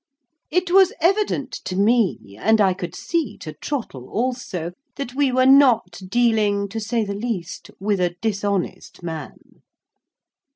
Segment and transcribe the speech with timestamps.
[0.49, 6.67] It was evident to me—and, I could see, to Trottle also—that we were not dealing,
[6.69, 9.61] to say the least, with a dishonest man.